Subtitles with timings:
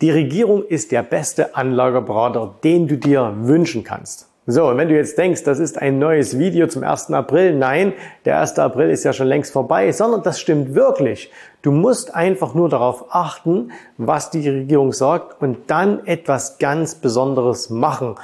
[0.00, 4.30] Die Regierung ist der beste Anlageberater, den du dir wünschen kannst.
[4.46, 7.10] So, und wenn du jetzt denkst, das ist ein neues Video zum 1.
[7.10, 7.92] April, nein,
[8.24, 8.58] der 1.
[8.58, 11.30] April ist ja schon längst vorbei, sondern das stimmt wirklich.
[11.60, 17.68] Du musst einfach nur darauf achten, was die Regierung sagt und dann etwas ganz Besonderes
[17.68, 18.14] machen.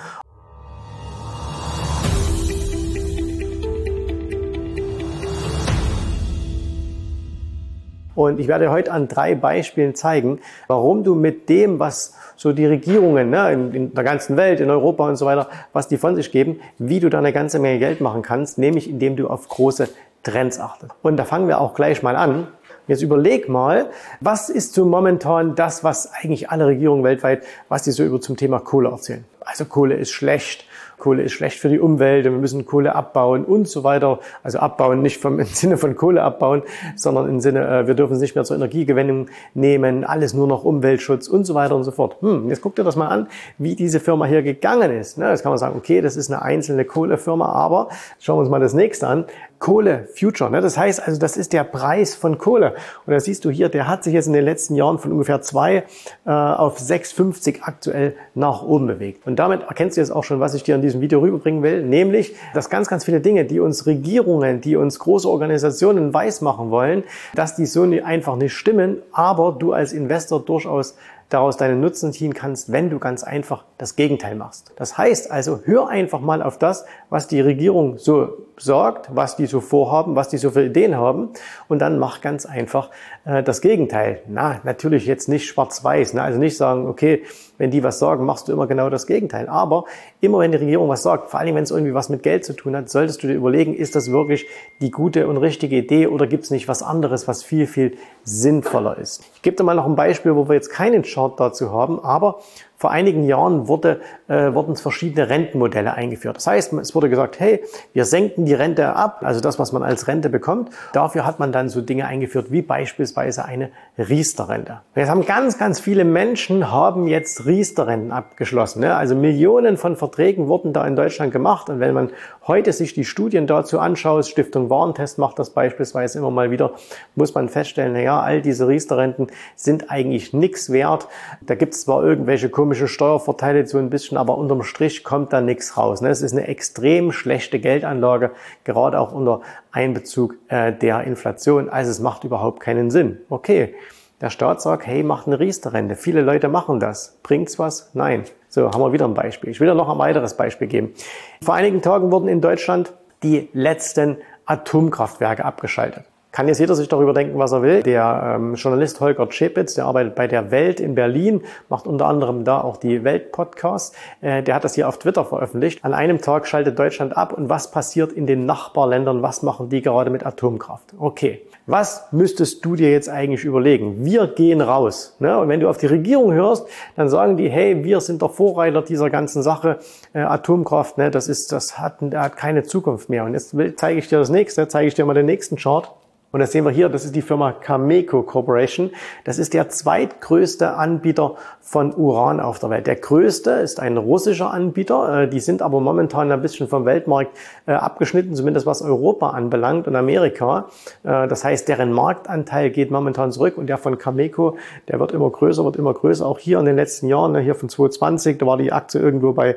[8.16, 12.66] Und ich werde heute an drei Beispielen zeigen, warum du mit dem, was so die
[12.66, 16.16] Regierungen ne, in, in, der ganzen Welt, in Europa und so weiter, was die von
[16.16, 19.48] sich geben, wie du da eine ganze Menge Geld machen kannst, nämlich indem du auf
[19.48, 19.88] große
[20.22, 20.92] Trends achtest.
[21.02, 22.48] Und da fangen wir auch gleich mal an.
[22.88, 27.90] Jetzt überleg mal, was ist so momentan das, was eigentlich alle Regierungen weltweit, was die
[27.90, 29.24] so über zum Thema Kohle erzählen.
[29.40, 30.64] Also Kohle ist schlecht,
[30.98, 34.20] Kohle ist schlecht für die Umwelt und wir müssen Kohle abbauen und so weiter.
[34.42, 36.62] Also abbauen nicht vom, im Sinne von Kohle abbauen,
[36.94, 40.64] sondern im Sinne, äh, wir dürfen es nicht mehr zur Energiegewinnung nehmen, alles nur noch
[40.64, 42.16] Umweltschutz und so weiter und so fort.
[42.20, 43.28] Hm, jetzt guck dir das mal an,
[43.58, 45.18] wie diese Firma hier gegangen ist.
[45.18, 47.88] Ne, jetzt kann man sagen, okay, das ist eine einzelne Kohlefirma, aber
[48.18, 49.24] schauen wir uns mal das nächste an.
[49.58, 50.50] Kohle Future.
[50.50, 50.60] Ne?
[50.60, 52.74] Das heißt also, das ist der Preis von Kohle.
[53.06, 55.40] Und da siehst du hier, der hat sich jetzt in den letzten Jahren von ungefähr
[55.40, 55.84] zwei
[56.26, 59.26] äh, auf 6,50 aktuell nach oben bewegt.
[59.26, 61.82] Und damit erkennst du jetzt auch schon, was ich dir in diesem Video rüberbringen will,
[61.82, 67.04] nämlich, dass ganz, ganz viele Dinge, die uns Regierungen, die uns große Organisationen weismachen wollen,
[67.34, 70.96] dass die so einfach nicht stimmen, aber du als Investor durchaus
[71.28, 74.72] daraus deinen Nutzen ziehen kannst, wenn du ganz einfach das Gegenteil machst.
[74.76, 79.46] Das heißt also, hör einfach mal auf das, was die Regierung so sagt, was die
[79.46, 81.30] so vorhaben, was die so für Ideen haben
[81.68, 82.90] und dann mach ganz einfach
[83.24, 84.20] äh, das Gegenteil.
[84.28, 86.22] Na, natürlich jetzt nicht schwarz-weiß, ne?
[86.22, 87.24] also nicht sagen, okay,
[87.58, 89.48] wenn die was sagen, machst du immer genau das Gegenteil.
[89.48, 89.84] Aber
[90.20, 92.54] immer wenn die Regierung was sagt, vor allem wenn es irgendwie was mit Geld zu
[92.54, 94.46] tun hat, solltest du dir überlegen, ist das wirklich
[94.80, 98.98] die gute und richtige Idee oder gibt es nicht was anderes, was viel, viel sinnvoller
[98.98, 99.24] ist.
[99.34, 102.40] Ich gebe dir mal noch ein Beispiel, wo wir jetzt keinen Chart dazu haben, aber
[102.76, 106.36] vor einigen Jahren wurde, äh, wurden verschiedene Rentenmodelle eingeführt.
[106.36, 109.82] Das heißt, es wurde gesagt, hey, wir senken die Rente ab, also das, was man
[109.82, 110.70] als Rente bekommt.
[110.92, 114.80] Dafür hat man dann so Dinge eingeführt wie beispielsweise eine Riester-Rente.
[114.94, 118.80] Jetzt haben ganz, ganz viele Menschen haben jetzt Riester-Renten abgeschlossen.
[118.80, 118.94] Ne?
[118.94, 121.70] Also Millionen von Verträgen wurden da in Deutschland gemacht.
[121.70, 122.10] Und wenn man
[122.46, 126.72] heute sich die Studien dazu anschaut, Stiftung Warentest macht das beispielsweise immer mal wieder,
[127.14, 131.08] muss man feststellen, na ja, all diese Riester-Renten sind eigentlich nichts wert.
[131.40, 135.40] Da gibt es zwar irgendwelche komische Steuervorteile so ein bisschen, aber unterm Strich kommt da
[135.40, 136.00] nichts raus.
[136.00, 136.08] Ne?
[136.08, 138.32] Es ist eine extrem schlechte Geldanlage,
[138.64, 141.68] gerade auch unter Einbezug äh, der Inflation.
[141.68, 143.18] Also es macht überhaupt keinen Sinn.
[143.28, 143.76] Okay,
[144.20, 145.94] der Staat sagt, hey, macht eine Riester-Rente.
[145.94, 147.20] Viele Leute machen das.
[147.22, 147.90] Bringt's was?
[147.94, 148.24] Nein.
[148.48, 149.50] So, haben wir wieder ein Beispiel.
[149.50, 150.92] Ich will dir noch ein weiteres Beispiel geben.
[151.40, 156.02] Vor einigen Tagen wurden in Deutschland die letzten Atomkraftwerke abgeschaltet.
[156.36, 157.82] Kann jetzt jeder sich darüber denken, was er will.
[157.82, 162.44] Der ähm, Journalist Holger Czepitz, der arbeitet bei der Welt in Berlin, macht unter anderem
[162.44, 163.94] da auch die Welt-Podcast.
[164.20, 165.82] Äh, der hat das hier auf Twitter veröffentlicht.
[165.82, 169.22] An einem Tag schaltet Deutschland ab und was passiert in den Nachbarländern?
[169.22, 170.92] Was machen die gerade mit Atomkraft?
[170.98, 171.40] Okay.
[171.64, 174.04] Was müsstest du dir jetzt eigentlich überlegen?
[174.04, 175.16] Wir gehen raus.
[175.20, 175.38] Ne?
[175.38, 178.82] Und wenn du auf die Regierung hörst, dann sagen die, hey, wir sind der Vorreiter
[178.82, 179.78] dieser ganzen Sache.
[180.12, 181.10] Äh, Atomkraft, ne?
[181.10, 183.24] das ist, das hat, hat keine Zukunft mehr.
[183.24, 185.95] Und jetzt zeige ich dir das nächste, zeige ich dir mal den nächsten Chart.
[186.32, 188.90] Und das sehen wir hier, das ist die Firma Cameco Corporation.
[189.24, 192.86] Das ist der zweitgrößte Anbieter von Uran auf der Welt.
[192.86, 195.22] Der größte ist ein russischer Anbieter.
[195.22, 197.30] Äh, die sind aber momentan ein bisschen vom Weltmarkt
[197.66, 200.68] äh, abgeschnitten, zumindest was Europa anbelangt und Amerika.
[201.04, 205.30] Äh, das heißt, deren Marktanteil geht momentan zurück und der von Cameco, der wird immer
[205.30, 206.26] größer, wird immer größer.
[206.26, 209.32] Auch hier in den letzten Jahren, ne, hier von 2020, da war die Aktie irgendwo
[209.32, 209.56] bei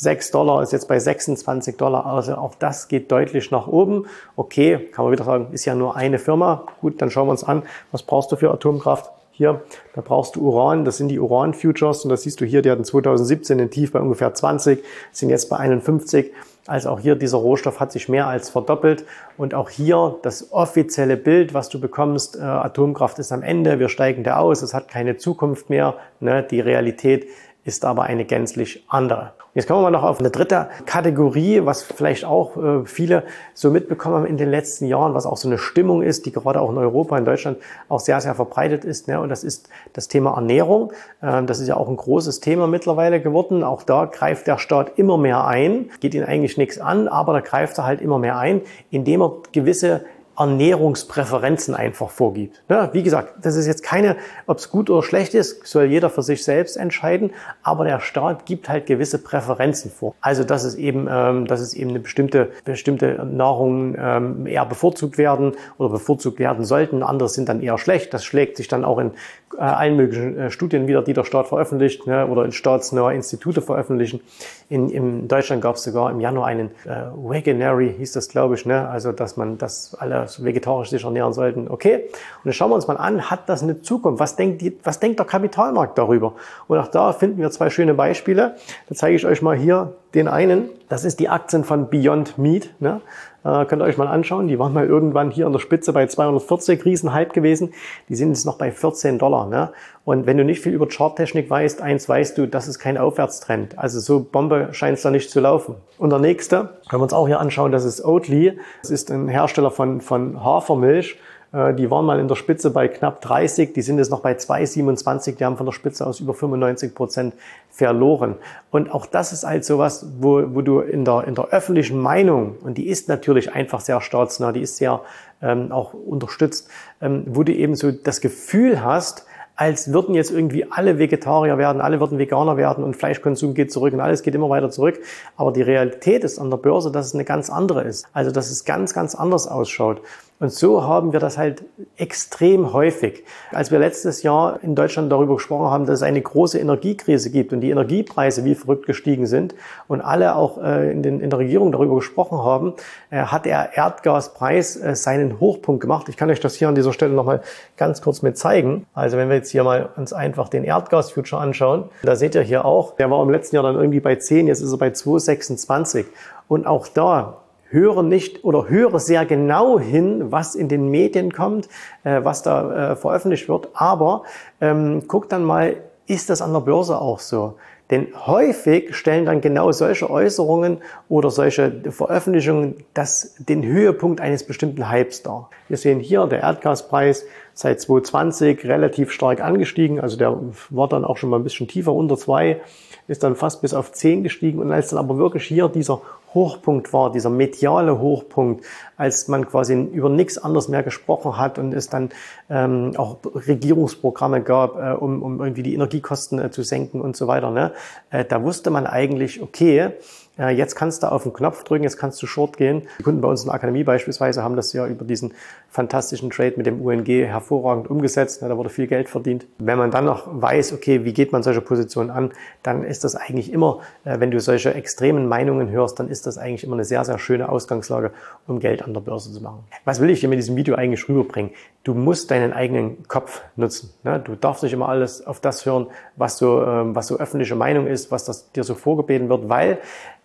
[0.00, 2.06] 6 Dollar, ist jetzt bei 26 Dollar.
[2.06, 4.06] Also auch das geht deutlich nach oben.
[4.34, 6.64] Okay, kann man wieder sagen, ist ja nur eine Firma.
[6.80, 9.10] Gut, dann schauen wir uns an, was brauchst du für Atomkraft?
[9.32, 9.62] Hier,
[9.94, 12.84] da brauchst du Uran, das sind die Uran-Futures und das siehst du hier, die hatten
[12.84, 16.32] 2017 den Tief bei ungefähr 20, sind jetzt bei 51.
[16.66, 19.04] Also auch hier, dieser Rohstoff hat sich mehr als verdoppelt.
[19.36, 23.88] Und auch hier das offizielle Bild, was du bekommst, äh, Atomkraft ist am Ende, wir
[23.88, 25.94] steigen da aus, es hat keine Zukunft mehr.
[26.20, 26.46] Ne?
[26.48, 27.26] Die Realität
[27.64, 29.32] ist aber eine gänzlich andere.
[29.52, 34.14] Jetzt kommen wir noch auf eine dritte Kategorie, was vielleicht auch äh, viele so mitbekommen
[34.14, 36.78] haben in den letzten Jahren, was auch so eine Stimmung ist, die gerade auch in
[36.78, 37.58] Europa, in Deutschland
[37.88, 39.08] auch sehr, sehr verbreitet ist.
[39.08, 39.20] Ne?
[39.20, 40.92] Und das ist das Thema Ernährung.
[41.20, 43.64] Ähm, das ist ja auch ein großes Thema mittlerweile geworden.
[43.64, 47.40] Auch da greift der Staat immer mehr ein, geht ihn eigentlich nichts an, aber da
[47.40, 48.60] greift er halt immer mehr ein,
[48.92, 50.04] indem er gewisse
[50.40, 52.62] Ernährungspräferenzen einfach vorgibt.
[52.70, 54.16] Ja, wie gesagt, das ist jetzt keine,
[54.46, 57.32] ob es gut oder schlecht ist, soll jeder für sich selbst entscheiden,
[57.62, 60.14] aber der Staat gibt halt gewisse Präferenzen vor.
[60.22, 65.18] Also dass es eben, ähm, dass es eben eine bestimmte, bestimmte Nahrung ähm, eher bevorzugt
[65.18, 68.14] werden oder bevorzugt werden sollten, andere sind dann eher schlecht.
[68.14, 69.12] Das schlägt sich dann auch in
[69.58, 73.60] äh, allen möglichen äh, Studien wieder, die der Staat veröffentlicht ne, oder in staatsnahe Institute
[73.60, 74.20] veröffentlichen.
[74.68, 78.64] In, in Deutschland gab es sogar im Januar einen äh, Veganary, hieß das, glaube ich,
[78.64, 78.88] ne?
[78.88, 81.68] also dass man, dass alle vegetarisch sich ernähren sollten.
[81.68, 84.20] Okay, und dann schauen wir uns mal an, hat das eine Zukunft?
[84.20, 86.34] Was denkt, die, was denkt der Kapitalmarkt darüber?
[86.68, 88.56] Und auch da finden wir zwei schöne Beispiele.
[88.88, 90.68] Da zeige ich euch mal hier den einen.
[90.88, 92.70] Das ist die Aktien von Beyond Meat.
[92.80, 93.00] Ne?
[93.44, 94.48] Äh, könnt ihr euch mal anschauen.
[94.48, 97.72] Die waren mal irgendwann hier an der Spitze bei 240, Riesenhype gewesen.
[98.08, 99.46] Die sind jetzt noch bei 14 Dollar.
[99.46, 99.70] Ne?
[100.04, 103.78] Und wenn du nicht viel über Charttechnik weißt, eins weißt du, das ist kein Aufwärtstrend.
[103.78, 105.76] Also so Bombe scheint es da nicht zu laufen.
[105.98, 108.58] Und der nächste, können wir uns auch hier anschauen, das ist Oatly.
[108.82, 111.18] Das ist ein Hersteller von, von Hafermilch.
[111.52, 114.32] Äh, die waren mal in der Spitze bei knapp 30, die sind jetzt noch bei
[114.32, 117.34] 2,27, die haben von der Spitze aus über 95 Prozent
[117.70, 118.36] verloren.
[118.70, 122.56] Und auch das ist halt sowas, wo, wo du in der, in der öffentlichen Meinung,
[122.62, 125.00] und die ist natürlich einfach sehr staatsnah, die ist sehr
[125.42, 126.68] ähm, auch unterstützt,
[127.00, 129.26] ähm, wo du eben so das Gefühl hast,
[129.56, 133.92] als würden jetzt irgendwie alle Vegetarier werden, alle würden Veganer werden und Fleischkonsum geht zurück
[133.92, 134.98] und alles geht immer weiter zurück.
[135.36, 138.06] Aber die Realität ist an der Börse, dass es eine ganz andere ist.
[138.14, 140.00] Also, dass es ganz, ganz anders ausschaut.
[140.40, 141.64] Und so haben wir das halt
[141.98, 143.24] extrem häufig.
[143.52, 147.52] Als wir letztes Jahr in Deutschland darüber gesprochen haben, dass es eine große Energiekrise gibt
[147.52, 149.54] und die Energiepreise wie verrückt gestiegen sind
[149.86, 152.72] und alle auch äh, in, den, in der Regierung darüber gesprochen haben,
[153.10, 156.08] äh, hat der Erdgaspreis äh, seinen Hochpunkt gemacht.
[156.08, 157.42] Ich kann euch das hier an dieser Stelle nochmal
[157.76, 158.86] ganz kurz mit zeigen.
[158.94, 162.64] Also wenn wir jetzt hier mal uns einfach den Erdgasfuture anschauen, da seht ihr hier
[162.64, 166.06] auch, der war im letzten Jahr dann irgendwie bei 10, jetzt ist er bei 2,26.
[166.48, 167.36] Und auch da
[167.70, 171.68] höre nicht oder höre sehr genau hin, was in den Medien kommt,
[172.04, 173.68] äh, was da äh, veröffentlicht wird.
[173.72, 174.24] Aber
[174.60, 175.76] ähm, guck dann mal,
[176.06, 177.54] ist das an der Börse auch so?
[177.90, 180.78] Denn häufig stellen dann genau solche Äußerungen
[181.08, 185.50] oder solche Veröffentlichungen das, den Höhepunkt eines bestimmten Hypes dar.
[185.66, 190.00] Wir sehen hier der Erdgaspreis seit 2020 relativ stark angestiegen.
[190.00, 190.38] Also der
[190.70, 192.60] war dann auch schon mal ein bisschen tiefer unter zwei,
[193.08, 194.60] ist dann fast bis auf zehn gestiegen.
[194.60, 196.00] Und als dann aber wirklich hier dieser
[196.34, 198.64] Hochpunkt war, dieser mediale Hochpunkt,
[198.96, 202.10] als man quasi über nichts anderes mehr gesprochen hat und es dann
[202.48, 207.26] ähm, auch Regierungsprogramme gab, äh, um, um irgendwie die Energiekosten äh, zu senken und so
[207.26, 207.50] weiter.
[207.50, 207.72] Ne?
[208.10, 209.92] Äh, da wusste man eigentlich, okay,
[210.40, 212.82] äh, jetzt kannst du auf den Knopf drücken, jetzt kannst du short gehen.
[212.98, 215.34] Die Kunden bei uns in der Akademie beispielsweise haben das ja über diesen
[215.68, 218.42] fantastischen Trade mit dem UNG hervorragend umgesetzt.
[218.42, 219.46] Da wurde viel Geld verdient.
[219.58, 222.32] Wenn man dann noch weiß, okay, wie geht man solche Positionen an,
[222.62, 226.38] dann ist das eigentlich immer, äh, wenn du solche extremen Meinungen hörst, dann ist das
[226.38, 228.12] eigentlich immer eine sehr, sehr schöne Ausgangslage,
[228.46, 229.64] um Geld an der Börse zu machen.
[229.84, 231.52] Was will ich dir mit diesem Video eigentlich rüberbringen?
[231.84, 233.90] Du musst deinen eigenen Kopf nutzen.
[234.24, 235.86] Du darfst nicht immer alles auf das hören,
[236.16, 239.78] was so, ähm, was so öffentliche Meinung ist, was das dir so vorgebeten wird, weil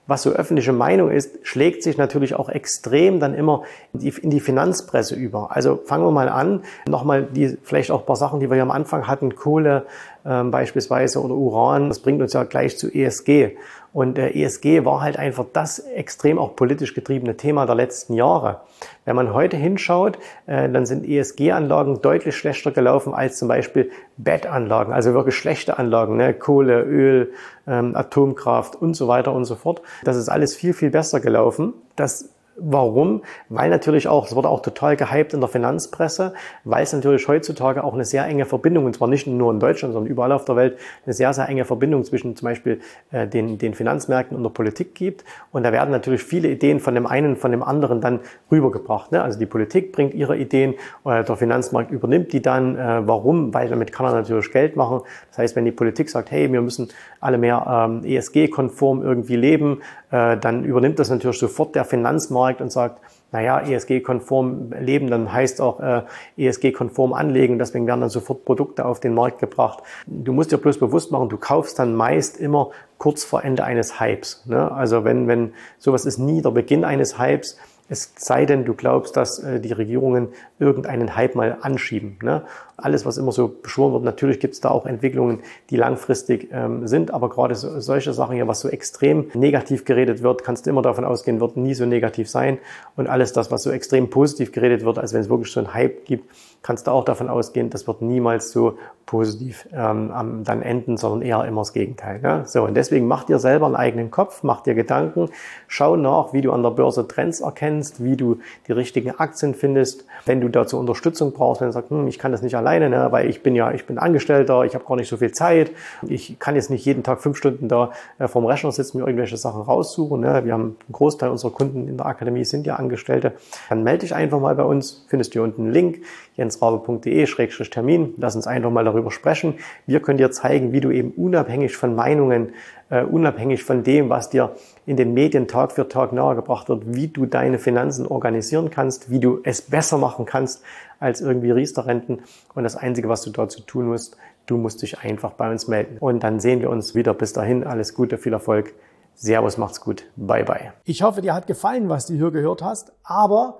[0.08, 3.64] was so öffentliche Meinung ist, schlägt sich natürlich auch extrem dann immer
[3.94, 5.56] in die, in die Finanzpresse über.
[5.56, 8.72] Also fangen wir mal an, nochmal die, vielleicht auch paar Sachen, die wir ja am
[8.72, 9.86] Anfang hatten, Kohle
[10.26, 13.56] ähm, beispielsweise oder Uran, das bringt uns ja gleich zu ESG.
[13.94, 18.60] Und äh, ESG war halt einfach das extrem auch politisch getriebene Thema der letzten Jahre.
[19.06, 20.18] Wenn man heute hinschaut,
[20.48, 26.18] äh, dann sind ESG-Anlagen deutlich schlechter gelaufen als zum Beispiel Bettanlagen, also wirklich schlechte Anlagen,
[26.18, 26.34] ne?
[26.34, 27.32] Kohle, Öl,
[27.68, 29.82] ähm, Atomkraft und so weiter und so fort.
[30.04, 31.74] Das ist alles viel, viel besser gelaufen.
[31.96, 33.22] Das Warum?
[33.50, 37.84] Weil natürlich auch, es wurde auch total gehypt in der Finanzpresse, weil es natürlich heutzutage
[37.84, 40.56] auch eine sehr enge Verbindung, und zwar nicht nur in Deutschland, sondern überall auf der
[40.56, 42.80] Welt, eine sehr, sehr enge Verbindung zwischen zum Beispiel
[43.12, 45.26] äh, den, den Finanzmärkten und der Politik gibt.
[45.52, 49.12] Und da werden natürlich viele Ideen von dem einen, von dem anderen dann rübergebracht.
[49.12, 49.22] Ne?
[49.22, 52.78] Also die Politik bringt ihre Ideen, äh, der Finanzmarkt übernimmt die dann.
[52.78, 53.54] Äh, warum?
[53.54, 55.02] Weil damit kann er natürlich Geld machen.
[55.28, 56.88] Das heißt, wenn die Politik sagt, hey, wir müssen
[57.20, 62.72] alle mehr ähm, ESG-konform irgendwie leben, äh, dann übernimmt das natürlich sofort der Finanzmarkt und
[62.72, 66.04] sagt, naja, ESG-konform leben, dann heißt auch äh,
[66.38, 69.84] ESG-konform anlegen, deswegen werden dann sofort Produkte auf den Markt gebracht.
[70.08, 74.00] Du musst dir bloß bewusst machen, du kaufst dann meist immer kurz vor Ende eines
[74.00, 74.46] Hypes.
[74.46, 74.72] Ne?
[74.72, 79.16] Also wenn, wenn sowas ist nie der Beginn eines Hypes, es sei denn, du glaubst,
[79.16, 82.18] dass äh, die Regierungen irgendeinen Hype mal anschieben.
[82.24, 82.44] Ne?
[82.78, 86.88] Alles, was immer so beschworen wird, natürlich gibt es da auch Entwicklungen, die langfristig ähm,
[86.88, 90.72] sind, aber gerade so, solche Sachen hier, was so extrem negativ geredet wird, kannst du
[90.72, 92.58] immer davon ausgehen, wird nie so negativ sein.
[92.96, 95.74] Und alles das, was so extrem positiv geredet wird, als wenn es wirklich so einen
[95.74, 96.30] Hype gibt,
[96.62, 100.12] kannst du auch davon ausgehen, das wird niemals so positiv ähm,
[100.44, 102.20] dann enden, sondern eher immer das Gegenteil.
[102.22, 102.44] Ne?
[102.46, 105.30] So, und deswegen mach dir selber einen eigenen Kopf, mach dir Gedanken,
[105.68, 110.06] schau nach, wie du an der Börse Trends erkennst, wie du die richtigen Aktien findest.
[110.26, 113.08] Wenn du dazu Unterstützung brauchst, wenn du sagst, hm, ich kann das nicht alleine, ne,
[113.12, 115.72] weil ich bin ja, ich bin Angestellter, ich habe gar nicht so viel Zeit,
[116.08, 119.38] ich kann jetzt nicht jeden Tag fünf Stunden da äh, vorm Rechner sitzen, mir irgendwelche
[119.38, 120.20] Sachen raussuchen.
[120.20, 120.42] Ne?
[120.46, 123.34] Wir haben einen Großteil unserer Kunden in der Akademie sind ja Angestellte.
[123.70, 126.02] Dann melde dich einfach mal bei uns, findest du hier unten einen Link,
[126.36, 128.16] Jens jensrabe.de-termin.
[128.18, 129.56] Lass uns einfach mal darüber sprechen.
[129.86, 132.54] Wir können dir zeigen, wie du eben unabhängig von Meinungen,
[132.92, 137.08] uh, unabhängig von dem, was dir in den Medien Tag für Tag nahegebracht wird, wie
[137.08, 140.64] du deine Finanzen organisieren kannst, wie du es besser machen kannst
[141.00, 142.20] als irgendwie Riester-Renten.
[142.54, 145.98] Und das Einzige, was du dazu tun musst, du musst dich einfach bei uns melden.
[146.00, 147.14] Und dann sehen wir uns wieder.
[147.14, 148.74] Bis dahin, alles Gute, viel Erfolg.
[149.16, 150.06] Servus, macht's gut.
[150.18, 150.74] Bye, bye.
[150.84, 153.60] Ich hoffe, dir hat gefallen, was du hier gehört hast, aber